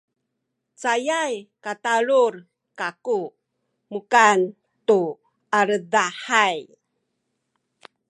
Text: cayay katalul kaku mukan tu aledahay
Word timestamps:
cayay 0.81 1.33
katalul 1.65 2.35
kaku 2.79 3.19
mukan 3.91 4.39
tu 4.87 5.01
aledahay 5.57 6.55